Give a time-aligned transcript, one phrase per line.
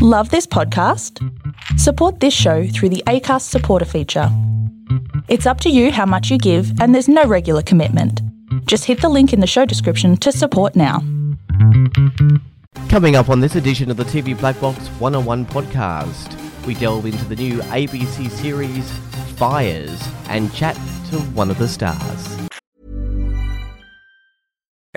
[0.00, 1.18] Love this podcast?
[1.76, 4.28] Support this show through the ACAST supporter feature.
[5.26, 8.22] It's up to you how much you give, and there's no regular commitment.
[8.66, 11.00] Just hit the link in the show description to support now.
[12.88, 16.32] Coming up on this edition of the TV Black Box 101 podcast,
[16.64, 18.88] we delve into the new ABC series
[19.34, 20.76] Fires and chat
[21.10, 22.47] to one of the stars.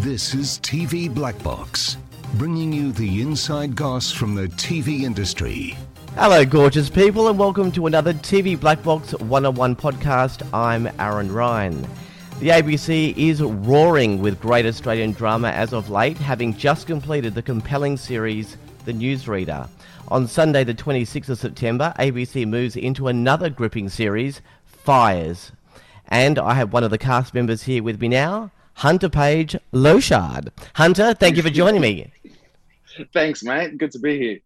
[0.00, 1.98] This is TV Black Box,
[2.36, 5.76] bringing you the inside goss from the TV industry.
[6.14, 10.48] Hello, gorgeous people, and welcome to another TV Black Box 101 podcast.
[10.54, 11.82] I'm Aaron Ryan.
[12.38, 17.42] The ABC is roaring with great Australian drama as of late, having just completed the
[17.42, 19.68] compelling series The Newsreader.
[20.08, 25.52] On Sunday, the 26th of September, ABC moves into another gripping series, Fires.
[26.08, 28.50] And I have one of the cast members here with me now,
[28.80, 30.48] Hunter Page Lochard.
[30.72, 32.10] Hunter, thank you for joining me.
[33.12, 33.76] Thanks, mate.
[33.76, 34.38] Good to be here.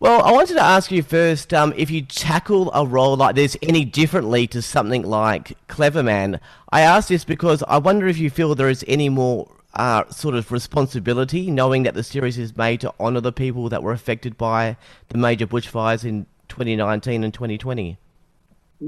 [0.00, 3.56] Well, I wanted to ask you first um, if you tackle a role like this
[3.62, 6.40] any differently to something like Cleverman.
[6.70, 10.34] I ask this because I wonder if you feel there is any more uh, sort
[10.34, 14.36] of responsibility, knowing that the series is made to honour the people that were affected
[14.36, 14.76] by
[15.10, 17.98] the major bushfires in 2019 and 2020.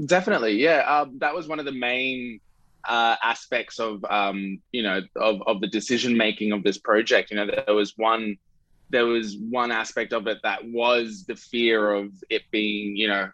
[0.05, 0.79] Definitely, yeah.
[0.79, 2.41] Um, that was one of the main
[2.87, 7.31] uh, aspects of um, you know of, of the decision making of this project.
[7.31, 8.37] You know, there was one
[8.89, 13.29] there was one aspect of it that was the fear of it being you know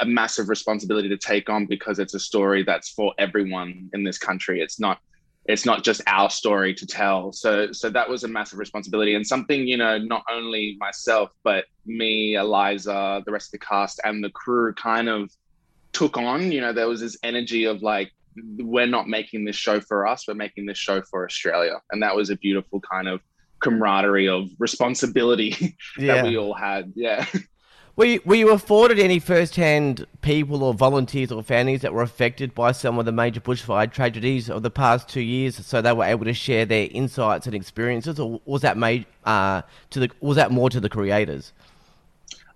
[0.00, 4.18] a massive responsibility to take on because it's a story that's for everyone in this
[4.18, 4.60] country.
[4.60, 4.98] It's not
[5.44, 7.32] it's not just our story to tell.
[7.32, 11.64] So so that was a massive responsibility and something you know not only myself but
[11.86, 15.30] me, Eliza, the rest of the cast, and the crew kind of
[15.92, 16.52] took on.
[16.52, 18.12] You know, there was this energy of like
[18.58, 22.14] we're not making this show for us we're making this show for australia and that
[22.14, 23.20] was a beautiful kind of
[23.60, 26.16] camaraderie of responsibility Yeah.
[26.16, 27.26] that we all had yeah
[27.98, 32.54] Were you, were you afforded any first-hand people or volunteers or families that were affected
[32.54, 36.04] by some of the major bushfire tragedies of the past two years, so they were
[36.04, 40.36] able to share their insights and experiences, or was that made uh, to the was
[40.36, 41.52] that more to the creators?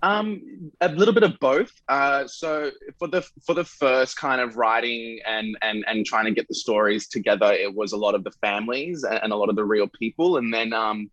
[0.03, 1.71] Um, a little bit of both.
[1.89, 6.33] Uh, so for the for the first kind of writing and and and trying to
[6.33, 9.49] get the stories together, it was a lot of the families and, and a lot
[9.49, 10.39] of the real people.
[10.39, 11.09] And then um,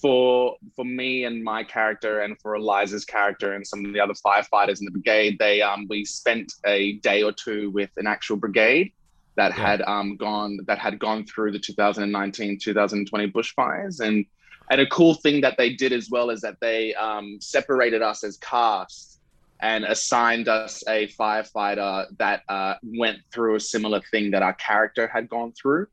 [0.00, 4.14] for for me and my character, and for Eliza's character, and some of the other
[4.26, 8.36] firefighters in the brigade, they um, we spent a day or two with an actual
[8.36, 8.92] brigade
[9.36, 9.62] that Yeah.
[9.66, 14.26] had um, gone that had gone through the 2019 2020 bushfires and
[14.70, 18.24] and a cool thing that they did as well is that they um, separated us
[18.24, 19.20] as cast
[19.60, 25.06] and assigned us a firefighter that uh, went through a similar thing that our character
[25.06, 25.86] had gone through.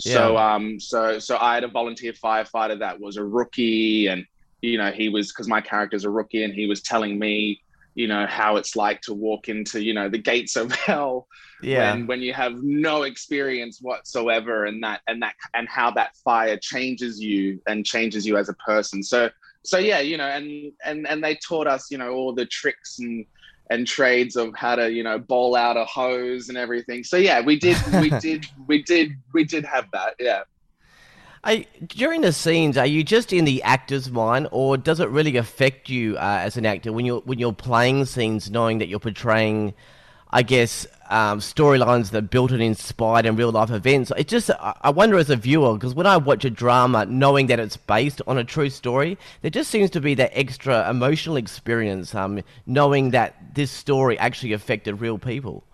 [0.00, 4.24] So, um, so, so I had a volunteer firefighter that was a rookie, and
[4.62, 7.60] you know, he was because my character's a rookie, and he was telling me,
[7.98, 11.26] you know, how it's like to walk into, you know, the gates of hell
[11.60, 16.16] Yeah, when when you have no experience whatsoever and that and that and how that
[16.24, 19.02] fire changes you and changes you as a person.
[19.02, 19.30] So
[19.64, 23.00] so yeah you know and and and they taught us you know all the tricks
[23.00, 23.26] and
[23.70, 27.02] and trades of how to you know bowl out a hose and everything.
[27.02, 30.14] So yeah we did we did we did we did have that.
[30.20, 30.42] Yeah
[31.86, 35.88] During the scenes, are you just in the actor's mind, or does it really affect
[35.88, 39.72] you uh, as an actor when you're when you're playing scenes, knowing that you're portraying,
[40.30, 44.12] I guess, um, storylines that are built and inspired in real life events?
[44.16, 47.46] It just, I I wonder as a viewer, because when I watch a drama, knowing
[47.46, 51.36] that it's based on a true story, there just seems to be that extra emotional
[51.36, 55.64] experience, um, knowing that this story actually affected real people.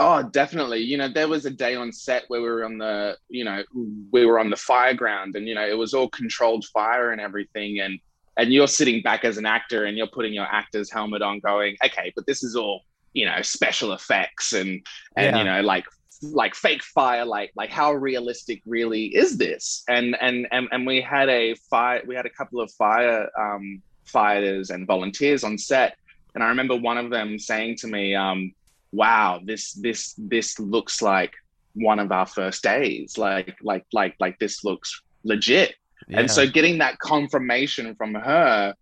[0.00, 0.78] Oh, definitely.
[0.78, 3.64] You know, there was a day on set where we were on the, you know,
[4.12, 7.20] we were on the fire ground and, you know, it was all controlled fire and
[7.20, 7.80] everything.
[7.80, 7.98] And,
[8.36, 11.76] and you're sitting back as an actor and you're putting your actor's helmet on going,
[11.84, 14.86] okay, but this is all, you know, special effects and,
[15.16, 15.38] and, Yeah.
[15.38, 15.84] you know, like,
[16.22, 19.82] like fake fire, like, like how realistic really is this?
[19.88, 23.82] And, and, and, and we had a fire, we had a couple of fire, um,
[24.04, 25.96] fighters and volunteers on set.
[26.36, 28.52] And I remember one of them saying to me, um,
[28.92, 31.32] wow, this this this looks like
[31.74, 33.18] one of our first days.
[33.18, 35.74] Like like like like this looks legit.
[36.08, 36.20] Yeah.
[36.20, 38.74] And so getting that confirmation from her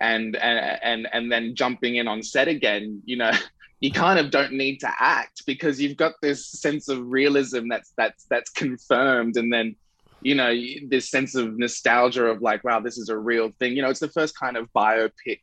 [0.00, 3.32] and and and and then jumping in on set again, you know,
[3.82, 7.92] you kind of don't need to act because you've got this sense of realism that's
[7.96, 9.74] that's that's confirmed and then
[10.22, 10.54] you know
[10.88, 13.98] this sense of nostalgia of like wow this is a real thing you know it's
[13.98, 15.40] the first kind of biopic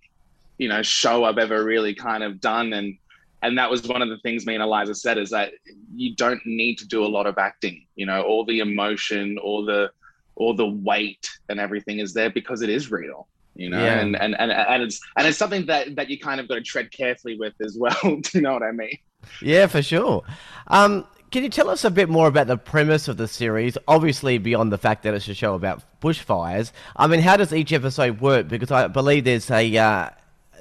[0.58, 2.98] you know show i've ever really kind of done and
[3.42, 5.54] and that was one of the things me and eliza said is that
[5.96, 9.66] you don't need to do a lot of acting you know all the emotion all
[9.66, 9.90] the
[10.36, 14.00] all the weight and everything is there because it is real you know yeah.
[14.00, 16.62] and, and and and it's and it's something that that you kind of got to
[16.62, 18.98] tread carefully with as well do you know what i mean
[19.42, 20.24] yeah for sure
[20.68, 23.78] um can you tell us a bit more about the premise of the series?
[23.88, 26.72] Obviously, beyond the fact that it's a show about bushfires.
[26.96, 28.48] I mean, how does each episode work?
[28.48, 30.10] Because I believe there's a uh,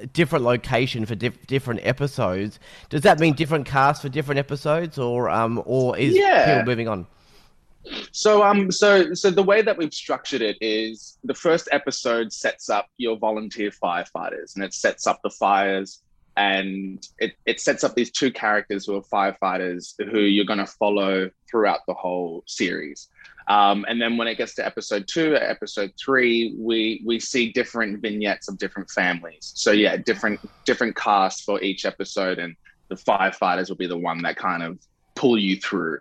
[0.07, 2.59] different location for dif- different episodes.
[2.89, 6.59] Does that mean different cast for different episodes, or um, or is yeah.
[6.59, 7.07] people moving on?
[8.13, 12.69] So um so so the way that we've structured it is the first episode sets
[12.69, 16.03] up your volunteer firefighters and it sets up the fires
[16.37, 20.67] and it, it sets up these two characters who are firefighters who you're going to
[20.67, 23.09] follow throughout the whole series.
[23.49, 28.01] Um, and then when it gets to episode two, episode three, we we see different
[28.01, 29.53] vignettes of different families.
[29.55, 32.55] So yeah, different different casts for each episode, and
[32.89, 34.79] the firefighters will be the one that kind of
[35.15, 35.99] pull you through.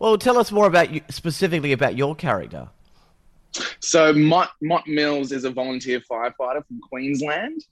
[0.00, 2.68] Well, tell us more about you, specifically about your character.
[3.80, 7.64] So Mott, Mott Mills is a volunteer firefighter from Queensland,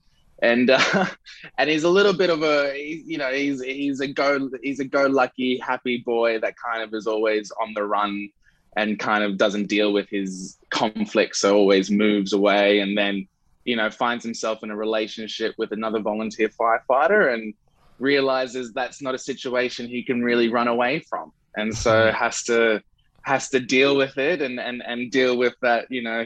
[0.43, 1.07] and uh,
[1.59, 4.85] and he's a little bit of a you know he's he's a go he's a
[4.85, 8.29] go lucky happy boy that kind of is always on the run
[8.77, 13.27] and kind of doesn't deal with his conflicts, so always moves away, and then
[13.67, 17.53] you know finds himself in a relationship with another volunteer firefighter and
[17.99, 22.17] realizes that's not a situation he can really run away from and so mm-hmm.
[22.17, 22.81] has to
[23.23, 26.25] has to deal with it and and and deal with that you know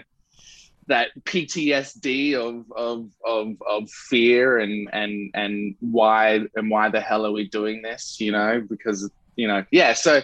[0.86, 7.24] that PTSD of of of of fear and and and why and why the hell
[7.24, 10.20] are we doing this you know because you know yeah so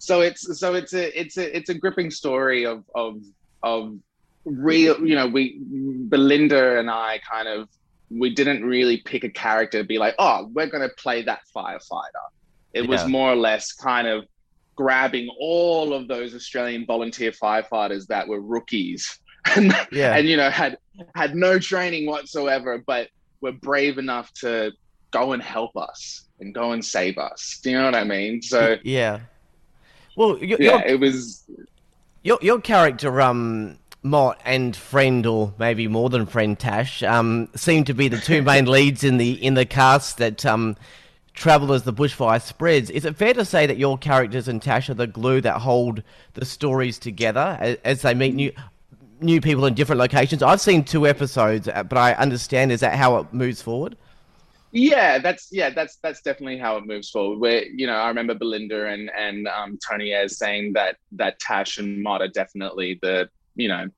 [0.00, 3.22] so it's so it's a it's a it's a gripping story of of
[3.62, 3.96] of
[4.44, 5.60] real you know we
[6.08, 7.68] Belinda and I kind of
[8.10, 11.42] we didn't really pick a character to be like oh we're going to play that
[11.54, 12.26] firefighter
[12.72, 12.90] it yeah.
[12.90, 14.24] was more or less kind of
[14.74, 19.20] grabbing all of those Australian volunteer firefighters that were rookies
[19.56, 20.16] and, yeah.
[20.16, 20.78] and you know had
[21.14, 23.08] had no training whatsoever, but
[23.40, 24.72] were brave enough to
[25.10, 27.58] go and help us and go and save us.
[27.62, 28.42] Do you know what I mean?
[28.42, 29.20] So yeah.
[30.20, 31.44] Well, your, yeah, your, it was
[32.22, 37.84] your your character, um, Mott and friend, or maybe more than friend Tash, um, seem
[37.84, 40.76] to be the two main leads in the in the cast that um
[41.32, 42.90] travel as the bushfire spreads.
[42.90, 46.02] Is it fair to say that your characters and Tash are the glue that hold
[46.34, 48.52] the stories together as, as they meet new
[49.22, 50.42] new people in different locations?
[50.42, 53.96] I've seen two episodes, uh, but I understand is that how it moves forward?
[54.72, 57.40] Yeah, that's yeah, that's that's definitely how it moves forward.
[57.40, 61.78] Where you know, I remember Belinda and and um, Tony Ayres saying that that Tash
[61.78, 63.88] and Mott are definitely the you know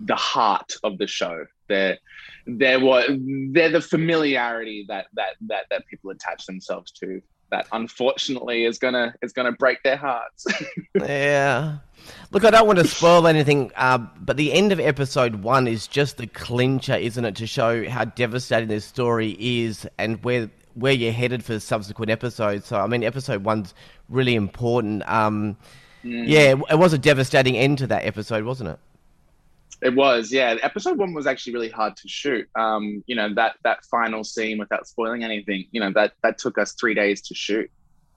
[0.00, 1.46] the heart of the show.
[1.68, 1.98] They're
[2.46, 3.08] they're what
[3.52, 7.22] they're the familiarity that that that that people attach themselves to.
[7.50, 10.46] That unfortunately is gonna is gonna break their hearts.
[10.94, 11.78] yeah.
[12.30, 15.86] Look, I don't want to spoil anything, uh, but the end of episode one is
[15.86, 20.92] just the clincher, isn't it, to show how devastating this story is and where where
[20.92, 22.66] you're headed for subsequent episodes.
[22.66, 23.74] So, I mean, episode one's
[24.08, 25.02] really important.
[25.08, 25.56] Um,
[26.04, 26.28] mm.
[26.28, 28.78] Yeah, it was a devastating end to that episode, wasn't it?
[29.80, 30.56] It was, yeah.
[30.62, 32.48] Episode one was actually really hard to shoot.
[32.56, 36.58] Um, you know that that final scene, without spoiling anything, you know that that took
[36.58, 37.70] us three days to shoot.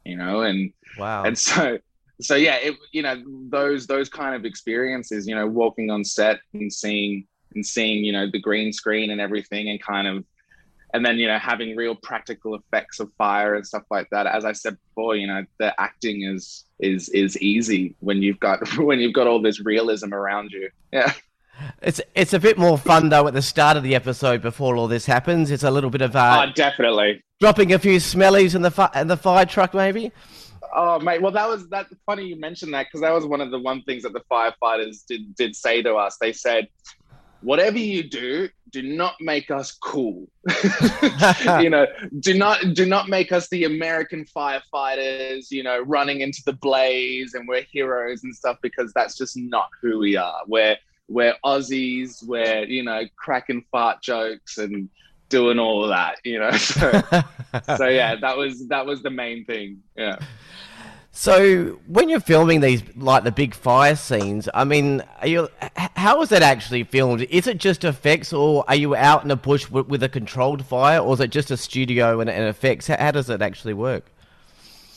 [0.04, 1.78] You know, and wow, and so
[2.24, 5.28] so yeah, it, you know those those kind of experiences.
[5.28, 9.22] You know, walking on set and seeing and seeing you know the green screen and
[9.22, 10.24] everything, and kind of
[10.94, 14.44] and then you know having real practical effects of fire and stuff like that as
[14.44, 19.00] i said before you know the acting is is is easy when you've got when
[19.00, 21.14] you've got all this realism around you yeah
[21.82, 24.88] it's it's a bit more fun though at the start of the episode before all
[24.88, 25.52] this happens.
[25.52, 28.92] It's a little bit of uh, oh, definitely dropping a few smellies in the fi-
[28.96, 30.12] in the fire truck, maybe.
[30.74, 33.52] Oh mate, well that was that funny you mentioned that because that was one of
[33.52, 36.18] the one things that the firefighters did did say to us.
[36.20, 36.68] They said,
[37.42, 40.28] "Whatever you do, do not make us cool.
[41.60, 41.86] you know,
[42.20, 45.52] do not do not make us the American firefighters.
[45.52, 49.70] You know, running into the blaze and we're heroes and stuff because that's just not
[49.82, 50.42] who we are.
[50.48, 50.78] We're
[51.12, 54.90] we're Aussies, we're, you know, cracking fart jokes and
[55.32, 56.52] doing all of that, you know.
[56.62, 57.02] So,
[57.78, 59.82] so yeah, that was that was the main thing.
[59.98, 60.20] Yeah.
[61.14, 66.22] So when you're filming these like the big fire scenes, I mean, are you how
[66.22, 67.24] is that actually filmed?
[67.24, 70.66] Is it just effects, or are you out in the bush with, with a controlled
[70.66, 72.88] fire, or is it just a studio and, and effects?
[72.88, 74.06] How, how, does it actually work?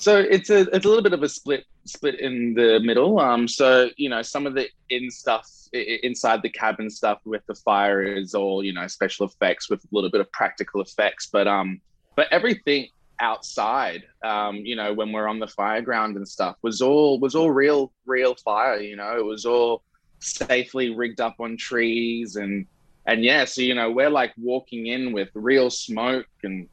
[0.05, 3.19] So it's a it's a little bit of a split split in the middle.
[3.19, 7.55] Um, so you know some of the in stuff inside the cabin stuff with the
[7.55, 11.49] fire is all you know special effects with a little bit of practical effects, but
[11.49, 11.81] um,
[12.17, 12.89] but everything
[13.21, 17.37] outside um you know when we're on the fire ground and stuff was all was
[17.37, 19.85] all real real fire you know it was all
[20.19, 22.67] safely rigged up on trees and
[23.07, 26.69] and yeah so you know we're like walking in with real smoke and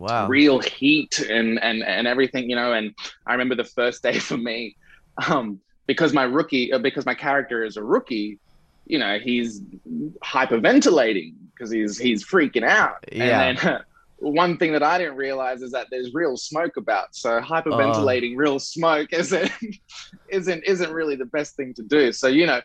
[0.00, 2.94] wow real heat and and and everything you know and
[3.26, 4.76] i remember the first day for me
[5.28, 8.38] um because my rookie uh, because my character is a rookie
[8.86, 9.60] you know he's
[10.24, 13.42] hyperventilating because he's he's freaking out yeah.
[13.42, 13.80] and then
[14.20, 17.14] one thing that I didn't realize is that there's real smoke about.
[17.16, 19.50] So hyperventilating real smoke isn't
[20.28, 22.12] isn't isn't really the best thing to do.
[22.12, 22.60] So you know,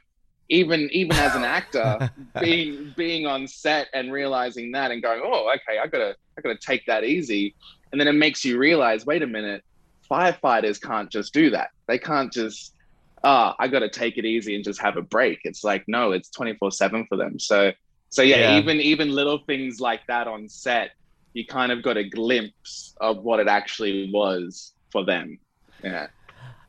[0.50, 5.52] even even as an actor, being being on set and realizing that and going, oh,
[5.56, 7.56] okay, I gotta I gotta take that easy,
[7.92, 9.64] and then it makes you realize, wait a minute,
[10.10, 11.70] firefighters can't just do that.
[11.88, 12.74] They can't just
[13.24, 15.40] ah, oh, I gotta take it easy and just have a break.
[15.44, 17.40] It's like no, it's twenty four seven for them.
[17.40, 17.72] So
[18.10, 20.92] so yeah, yeah, even even little things like that on set
[21.36, 25.38] you kind of got a glimpse of what it actually was for them.
[25.84, 26.08] Yeah.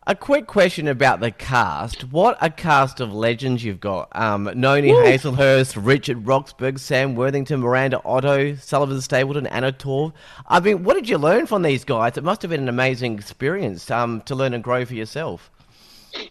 [0.09, 2.13] A quick question about the cast.
[2.13, 4.09] What a cast of legends you've got.
[4.15, 5.03] Um, Noni Woo!
[5.03, 10.13] Hazlehurst, Richard Roxburgh, Sam Worthington, Miranda Otto, Sullivan Stapleton, Anna Torv.
[10.47, 12.17] I mean, what did you learn from these guys?
[12.17, 15.51] It must have been an amazing experience um, to learn and grow for yourself.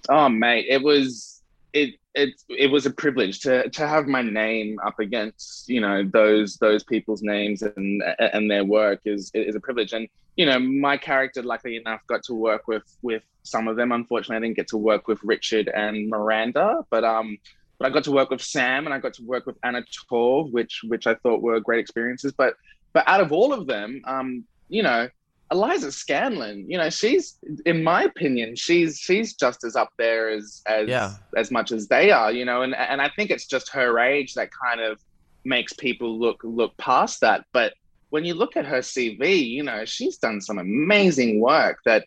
[0.07, 1.34] Oh, mate, it was
[1.75, 6.03] it it it was a privilege to to have my name up against you know
[6.03, 9.91] those those people's names and and their work is is a privilege.
[9.91, 13.91] And you know my character luckily enough got to work with with some of them.
[13.91, 17.37] Unfortunately i didn't get to work with richard and miranda but um
[17.77, 20.51] but i got to work with sam and i got to work with anna torv
[20.51, 22.31] which which i thought were great experiences.
[22.31, 22.55] But
[22.93, 25.09] but out of all of them um you know
[25.51, 30.63] Eliza Scanlen, you know, she's in my opinion, she's she's just as up there as
[30.65, 31.13] as yeah.
[31.37, 34.33] as much as they are, you know, and and I think it's just her age
[34.33, 34.99] that kind of
[35.43, 37.45] makes people look look past that.
[37.53, 37.73] But
[38.09, 42.05] when you look at her CV, you know, she's done some amazing work that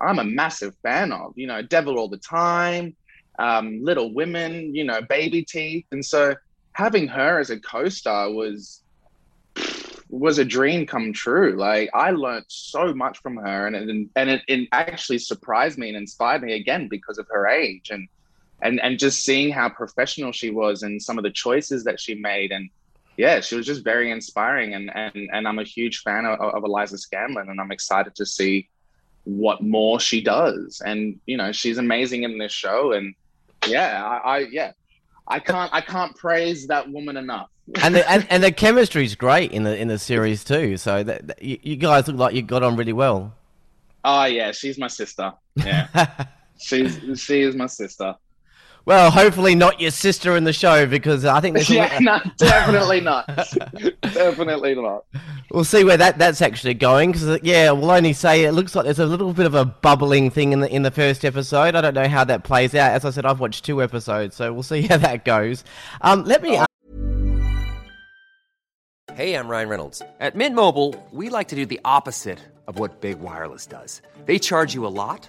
[0.00, 1.32] I'm a massive fan of.
[1.36, 2.94] You know, Devil All the Time,
[3.38, 6.34] um, Little Women, you know, Baby Teeth, and so
[6.72, 8.82] having her as a co-star was
[10.18, 11.56] was a dream come true.
[11.56, 15.88] Like I learned so much from her, and and and it, it actually surprised me
[15.88, 18.08] and inspired me again because of her age and
[18.62, 22.14] and and just seeing how professional she was and some of the choices that she
[22.14, 22.52] made.
[22.52, 22.70] And
[23.16, 24.74] yeah she was just very inspiring.
[24.74, 28.26] And and and i'm a huge fan of, of eliza scanlen and i'm excited to
[28.26, 28.68] see
[29.24, 30.80] what more she does.
[30.84, 32.92] And you know she's amazing in this show.
[32.92, 33.14] And
[33.66, 34.72] yeah i, I yeah
[35.26, 37.48] i can't i can't praise that woman enough
[37.82, 40.76] and the and, and the chemistry's great in the in the series too.
[40.76, 43.32] So that, that you, you, guys look like you got on really well.
[44.04, 45.32] Oh yeah, she's my sister.
[45.56, 46.26] Yeah,
[46.58, 48.14] she's she is my sister.
[48.86, 53.00] Well, hopefully not your sister in the show because I think there's yeah, no, definitely
[53.00, 53.26] not,
[54.02, 55.06] definitely not.
[55.50, 58.84] We'll see where that that's actually going because yeah, we'll only say it looks like
[58.84, 61.74] there's a little bit of a bubbling thing in the in the first episode.
[61.74, 62.92] I don't know how that plays out.
[62.92, 65.64] As I said, I've watched two episodes, so we'll see how that goes.
[66.02, 66.58] Um, let me.
[66.58, 66.66] Oh.
[69.14, 70.02] Hey, I'm Ryan Reynolds.
[70.18, 74.02] At Mint Mobile, we like to do the opposite of what Big Wireless does.
[74.26, 75.28] They charge you a lot,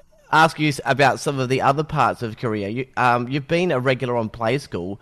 [0.31, 2.69] Ask you about some of the other parts of Korea.
[2.69, 4.99] You, um, you've been a regular on Play School.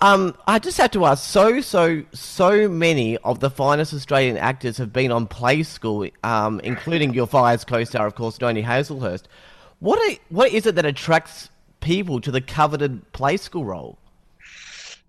[0.00, 1.24] Um, I just have to ask.
[1.28, 6.60] So, so, so many of the finest Australian actors have been on Play School, um,
[6.60, 9.24] including your Fires co-star, of course, Noni Hazlehurst.
[9.80, 11.50] What, are, what is it that attracts
[11.80, 13.98] people to the coveted Play School role?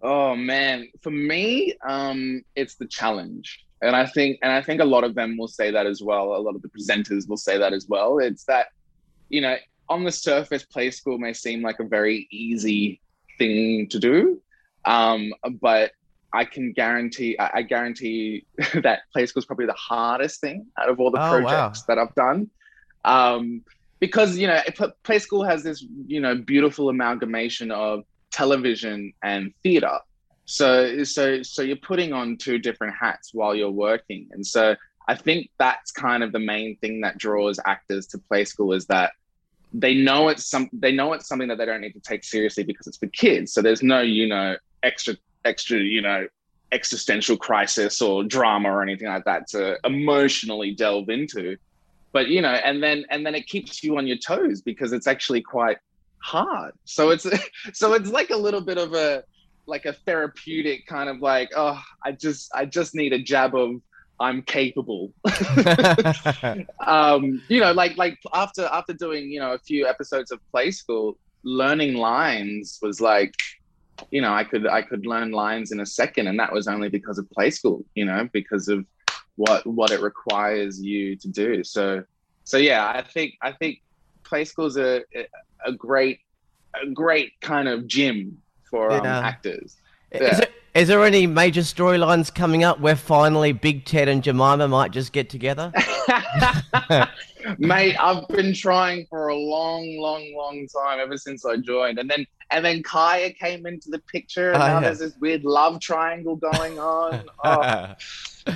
[0.02, 4.86] Oh man, for me, um, it's the challenge and I think and I think a
[4.86, 6.36] lot of them will say that as well.
[6.36, 8.20] A lot of the presenters will say that as well.
[8.20, 8.68] It's that
[9.30, 9.58] you know
[9.90, 13.00] on the surface, play school may seem like a very easy
[13.38, 14.42] thing to do,
[14.86, 15.92] um, but
[16.34, 20.90] I can guarantee, I, I guarantee that play school is probably the hardest thing out
[20.90, 21.86] of all the Oh, projects wow.
[21.88, 22.50] that I've done.
[23.06, 23.62] Um,
[24.00, 24.62] because you know,
[25.04, 30.00] play school has this you know beautiful amalgamation of television and theater.
[30.46, 34.76] So so so you're putting on two different hats while you're working, and so
[35.08, 38.86] I think that's kind of the main thing that draws actors to play school is
[38.88, 39.12] that
[39.74, 42.64] they know it's some they know it's something that they don't need to take seriously
[42.64, 43.54] because it's for kids.
[43.54, 46.28] So there's no you know extra extra you know
[46.72, 51.58] existential crisis or drama or anything like that to emotionally delve into.
[52.12, 55.08] But you know, and then and then it keeps you on your toes because it's
[55.08, 55.78] actually quite
[56.20, 56.74] hard.
[56.86, 57.28] So it's
[57.74, 59.24] so it's like a little bit of a
[59.68, 63.82] like a therapeutic kind of like oh I just I just need a jab of
[64.20, 65.12] I'm capable.
[66.88, 70.72] um, you know, like like after after doing you know a few episodes of Play
[70.72, 73.34] School, learning lines was like,
[74.12, 76.90] you know, I could I could learn lines in a second, and that was only
[76.90, 77.84] because of Play School.
[77.96, 78.86] You know, because of
[79.36, 81.64] what what it requires you to do.
[81.64, 82.04] So
[82.46, 83.82] so yeah, I think I think
[84.24, 85.04] Play School is a
[85.66, 86.20] a great
[86.82, 88.38] a great kind of gym
[88.70, 89.20] for um, Yeah.
[89.20, 89.78] actors.
[90.12, 90.46] Is, Yeah.
[90.76, 95.14] Is there any major storylines coming up where finally Big Ted and Jemima might just
[95.14, 95.72] get together?
[97.58, 102.10] Mate, I've been trying for a long, long, long time ever since I joined, and
[102.10, 104.80] then and then Kiya came into the picture, and Oh, now yeah.
[104.82, 107.24] there's this weird love triangle going on.
[107.46, 107.94] Oh,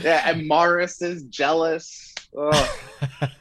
[0.03, 2.13] yeah, and Morris is jealous.
[2.37, 2.79] Oh.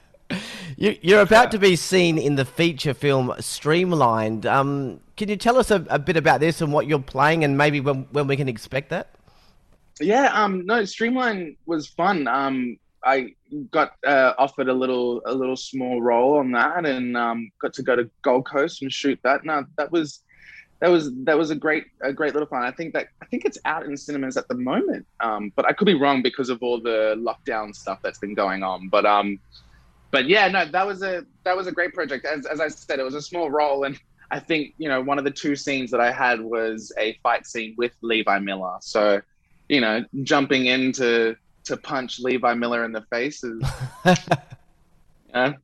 [0.80, 4.46] You, you're about to be seen in the feature film Streamlined.
[4.46, 7.58] Um, can you tell us a, a bit about this and what you're playing, and
[7.58, 9.10] maybe when, when we can expect that?
[10.00, 12.28] Yeah, um, no, Streamline was fun.
[12.28, 13.34] Um, I
[13.72, 17.82] got uh, offered a little, a little small role on that, and um, got to
[17.82, 19.44] go to Gold Coast and shoot that.
[19.44, 20.20] No, that was,
[20.78, 22.62] that was, that was a great, a great little fun.
[22.62, 25.04] I think that, I think it's out in cinemas at the moment.
[25.18, 28.62] Um, but I could be wrong because of all the lockdown stuff that's been going
[28.62, 28.88] on.
[28.88, 29.40] But um,
[30.10, 32.24] but yeah, no, that was a, that was a great project.
[32.24, 33.98] As as I said, it was a small role, and
[34.30, 37.46] I think you know one of the two scenes that I had was a fight
[37.46, 38.76] scene with Levi Miller.
[38.80, 39.20] So
[39.68, 43.62] you know, jumping in to to punch Levi Miller in the face is,
[44.06, 44.14] you
[45.34, 45.54] know,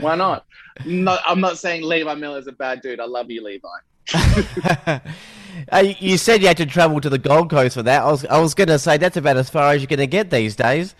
[0.00, 0.44] why not?
[0.84, 3.00] Not, I'm not saying Levi Miller's a bad dude.
[3.00, 3.68] I love you, Levi.
[5.72, 8.02] Uh, you- you said you had to travel to the Gold Coast for that.
[8.02, 10.06] I was, I was going to say that's about as far as you're going to
[10.06, 10.94] get these days.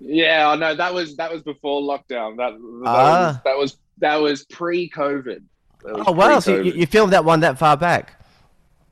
[0.00, 2.36] Yeah, I know that was that was before lockdown.
[2.38, 3.26] That that, Ah.
[3.26, 5.42] was, that was that was pre-COVID.
[5.84, 6.34] That was Oh wow!
[6.36, 6.74] You, pre-COVID.
[6.76, 8.16] you filmed that one that far back?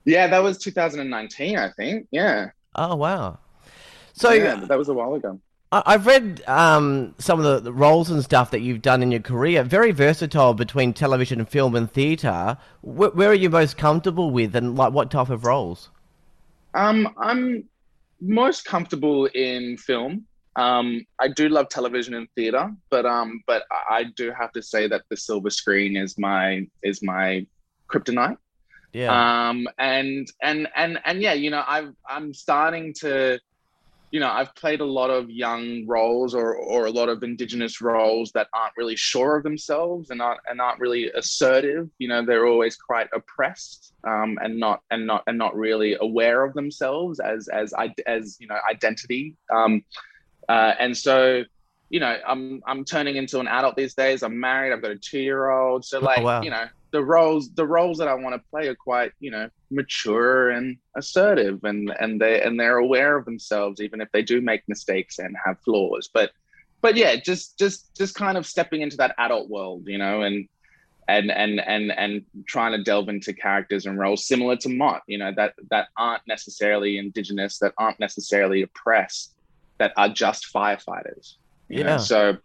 [0.05, 2.07] yeah, that was 2019, I think.
[2.11, 3.39] Yeah, Oh wow!
[4.13, 5.41] So yeah, that was a while ago.
[5.71, 9.21] I've read um, some of the, the roles and stuff that you've done in your
[9.21, 9.63] career.
[9.65, 12.57] Very versatile between television, film, and theatre.
[12.81, 15.91] Wh- where are you most comfortable with, and like what type of roles?
[16.73, 17.65] Um, I'm
[18.21, 20.25] most comfortable in film.
[20.59, 24.89] Um, I do love television and theater, but um, but I do have to say
[24.89, 27.47] that the silver screen is my is my
[27.89, 28.39] kryptonite.
[28.93, 29.49] Yeah.
[29.49, 33.39] Um, and and and and yeah, you know, I've I'm starting to,
[34.11, 37.81] you know, I've played a lot of young roles or or a lot of indigenous
[37.81, 41.89] roles that aren't really sure of themselves and aren't and aren't really assertive.
[41.99, 46.43] You know, they're always quite oppressed um, and not and not and not really aware
[46.43, 47.73] of themselves as as
[48.09, 49.37] as you know identity.
[49.55, 49.85] Um,
[50.49, 51.45] uh, and so.
[51.91, 54.23] You know, I'm I'm turning into an adult these days.
[54.23, 54.75] I'm married.
[54.75, 55.87] I've got a two year old.
[55.87, 56.43] So like, wow.
[56.43, 59.51] you know, the roles the roles that I want to play are quite you know
[59.71, 64.41] mature and assertive and and they and they're aware of themselves even if they do
[64.41, 66.31] make mistakes and have flaws but
[66.81, 70.49] but yeah just just just kind of stepping into that adult world you know and
[71.09, 75.19] and and and and trying to delve into characters and roles similar to Mott you
[75.19, 79.35] know that that aren't necessarily indigenous that aren't necessarily oppressed
[79.79, 81.35] that are just firefighters
[81.69, 81.91] you know?
[81.91, 81.97] Yeah.
[81.99, 82.37] so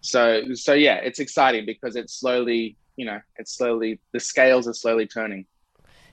[0.00, 4.74] so so yeah it's exciting because it's slowly you know it's slowly the scales are
[4.74, 5.46] slowly turning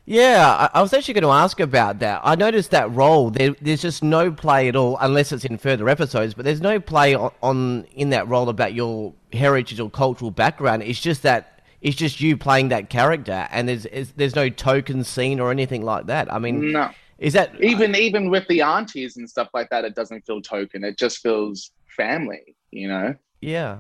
[0.06, 2.19] Yeah, I, I was actually going to ask about that.
[2.26, 3.32] I noticed that role.
[3.32, 6.34] There, there's just no play at all, unless it's in further episodes.
[6.34, 10.84] But there's no play on, on in that role about your heritage or cultural background.
[10.84, 15.39] It's just that it's just you playing that character, and there's there's no token scene
[15.39, 16.28] or anything like that.
[16.34, 16.91] I mean, no
[17.24, 20.84] is that even even with the aunties and stuff like that it doesn't feel token
[20.84, 23.80] it just feels family you know Yeah.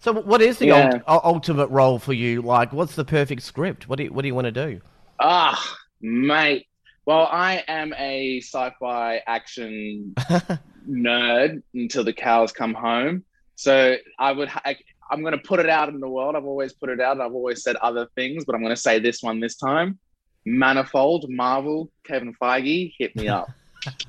[0.00, 0.90] So what is the Yeah.
[1.06, 2.42] ult- ultimate role for you?
[2.42, 3.88] Like, what's the perfect script?
[3.88, 4.80] What do you, what do you want to do?
[5.20, 6.66] ah mate
[7.06, 10.12] well i am a sci-fi action
[10.88, 14.76] nerd until the cows come home so i would I,
[15.10, 17.34] i'm going to put it out in the world i've always put it out i've
[17.34, 19.98] always said other things but i'm going to say this one this time
[20.44, 23.48] manifold marvel kevin feige hit me up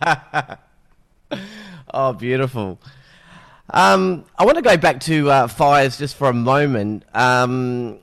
[1.94, 2.80] oh, beautiful.
[3.70, 7.06] Um, I want to go back to uh, fires just for a moment.
[7.14, 8.00] Um,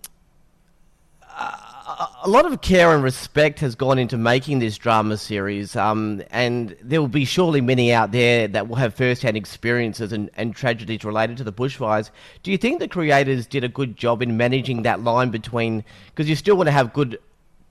[2.22, 6.74] a lot of care and respect has gone into making this drama series, um, and
[6.82, 11.04] there will be surely many out there that will have first-hand experiences and, and, tragedies
[11.04, 12.10] related to the bushfires.
[12.42, 16.28] Do you think the creators did a good job in managing that line between, because
[16.28, 17.18] you still want to have good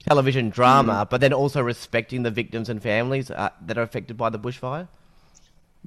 [0.08, 1.10] television drama, mm.
[1.10, 4.88] but then also respecting the victims and families uh, that are affected by the bushfire?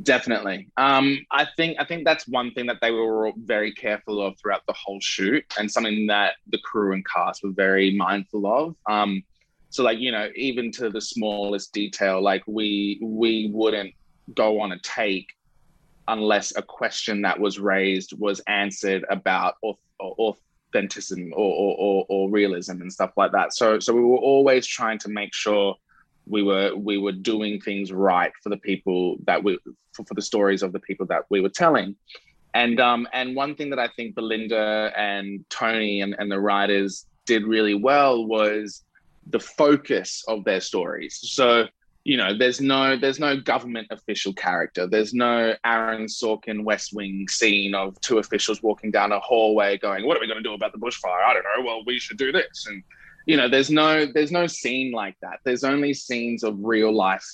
[0.02, 0.70] Definitely.
[0.78, 4.66] Um, I think I think that's one thing that they were very careful of throughout
[4.66, 8.76] the whole shoot, and something that the crew and cast were very mindful of.
[8.90, 9.24] Um,
[9.70, 13.94] so, like you know, even to the smallest detail, like we we wouldn't
[14.34, 15.28] go on a take
[16.08, 20.38] unless a question that was raised was answered about authenticity or, or,
[20.76, 23.54] or, or realism and stuff like that.
[23.54, 25.76] So, so we were always trying to make sure
[26.26, 29.58] we were we were doing things right for the people that we
[29.92, 31.96] for, for the stories of the people that we were telling
[32.54, 37.06] and um and one thing that i think belinda and tony and, and the writers
[37.26, 38.84] did really well was
[39.28, 41.66] the focus of their stories so
[42.04, 44.88] you know there's no there's no government official character.
[44.88, 50.06] There's no aaron sorkin west wing scene of two officials walking down a hallway going
[50.06, 51.24] what are we going to do about the bushfire?
[51.26, 51.66] I don't know.
[51.66, 52.66] Well we should do this.
[52.68, 52.84] And
[53.26, 55.40] you know there's no there's no scene like that.
[55.46, 57.26] There's only scenes of real life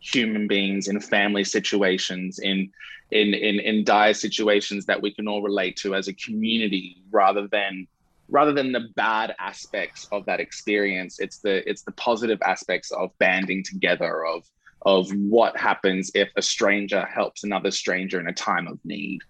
[0.00, 2.70] human beings in family situations in
[3.10, 7.48] in in in dire situations that we can all relate to as a community rather
[7.48, 7.86] than
[8.30, 13.10] rather than the bad aspects of that experience it's the it's the positive aspects of
[13.18, 14.44] banding together of
[14.82, 19.20] of what happens if a stranger helps another stranger in a time of need.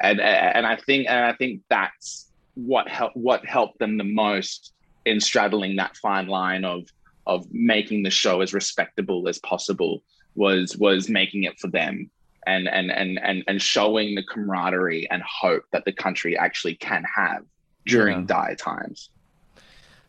[0.00, 4.74] And and i think and i think that's what help what helped them the most
[5.06, 6.86] in straddling that fine line of
[7.26, 10.02] of making the show as respectable as possible
[10.34, 12.10] was was making it for them
[12.46, 17.02] and and and and and showing the camaraderie and hope that the country actually can
[17.14, 17.42] have
[17.86, 18.26] during yeah.
[18.26, 19.10] dire times.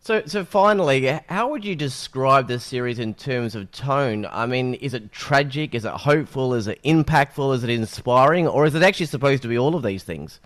[0.02, 4.26] So, so finally, how would you describe this series in terms of tone?
[4.32, 5.76] I mean, is it tragic?
[5.76, 6.54] Is it hopeful?
[6.54, 7.56] Is it impactful?
[7.56, 8.48] Is it inspiring?
[8.48, 10.40] Or is it actually supposed to be all of these things?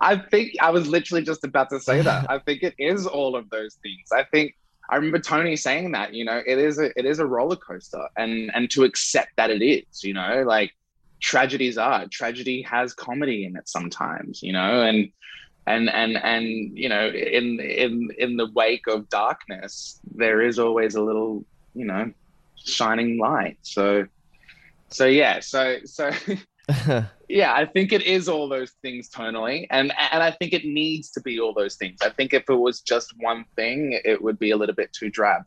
[0.00, 2.26] I think I was literally just about to say that.
[2.30, 4.12] I think it is all of those things.
[4.12, 4.54] I think
[4.90, 8.08] I remember Tony saying that, you know, it is a it is a roller coaster
[8.16, 10.72] and and to accept that it is, you know, like
[11.20, 12.06] tragedies are.
[12.08, 15.10] Tragedy has comedy in it sometimes, you know, and
[15.68, 20.94] and and and you know, in in in the wake of darkness, there is always
[20.94, 22.12] a little, you know,
[22.56, 23.58] shining light.
[23.62, 24.06] So
[24.88, 26.10] so yeah, so so
[27.28, 31.10] yeah, I think it is all those things tonally, and and I think it needs
[31.12, 31.98] to be all those things.
[32.02, 35.10] I think if it was just one thing, it would be a little bit too
[35.10, 35.42] drab.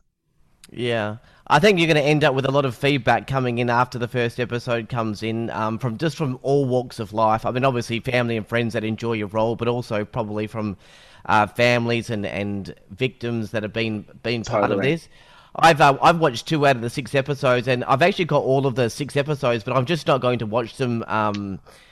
[0.72, 1.18] Yeah,
[1.52, 4.00] I think you're going to end up with a lot of feedback coming in after
[4.00, 7.46] the first episode comes in um, from just from all walks of life.
[7.46, 10.78] I mean, obviously family and friends that enjoy your role, but also probably from
[11.26, 14.94] uh, families and, and victims that have been been part totally.
[14.94, 15.10] of this.
[15.56, 18.66] I've uh, I've watched two out of the six episodes, and I've actually got all
[18.66, 21.60] of the six episodes, but I'm just not going to watch them, um,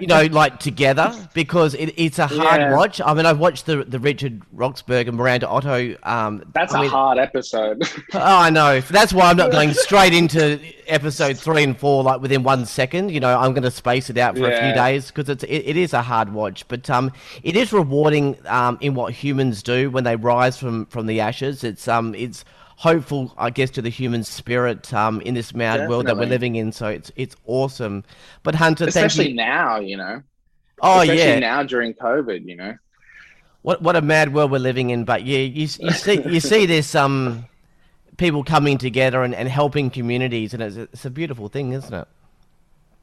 [0.00, 2.74] you know, like together because it, it's a hard yeah.
[2.74, 3.00] watch.
[3.00, 5.96] I mean, I've watched the the Richard Roxburgh and Miranda Otto.
[6.02, 7.88] Um, That's I a mean, hard episode.
[8.14, 8.80] oh, I know.
[8.80, 13.12] That's why I'm not going straight into episode three and four like within one second.
[13.12, 14.56] You know, I'm going to space it out for yeah.
[14.56, 17.12] a few days because it's it, it is a hard watch, but um,
[17.44, 21.62] it is rewarding um in what humans do when they rise from from the ashes.
[21.62, 22.44] It's um it's
[22.76, 25.94] hopeful, I guess, to the human spirit um, in this mad Definitely.
[25.94, 26.72] world that we're living in.
[26.72, 28.04] So it's it's awesome.
[28.42, 30.22] But Hunter, especially now, you know.
[30.80, 32.76] Oh especially yeah, now during COVID, you know.
[33.62, 35.04] What what a mad world we're living in.
[35.04, 37.46] But yeah, you you see you see this um
[38.16, 42.08] people coming together and, and helping communities, and it's, it's a beautiful thing, isn't it?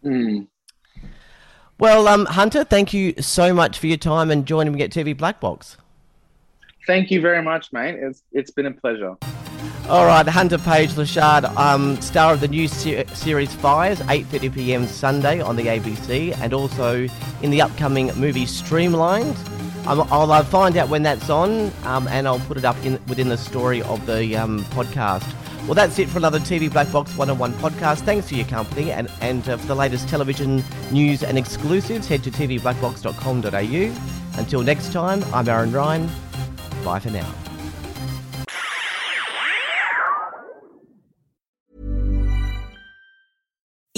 [0.03, 0.47] Mm.
[1.79, 5.15] Well, um, Hunter, thank you so much for your time and joining me at TV
[5.17, 5.77] Black Box.
[6.85, 7.95] Thank you very much, mate.
[7.95, 9.15] It's it's been a pleasure.
[9.89, 14.87] All right, Hunter Page Lochard, um, star of the new ser- series Fires, 8:30 p.m.
[14.87, 17.05] Sunday on the ABC, and also
[17.41, 19.35] in the upcoming movie Streamlined.
[19.85, 22.93] Um, I'll uh, find out when that's on, um, and I'll put it up in,
[23.07, 25.29] within the story of the um, podcast.
[25.65, 27.99] Well, that's it for another TV Black Box 101 podcast.
[27.99, 32.23] Thanks for your company, and, and uh, for the latest television news and exclusives, head
[32.23, 34.39] to tvblackbox.com.au.
[34.39, 36.09] Until next time, I'm Aaron Ryan.
[36.85, 37.42] Bye for now.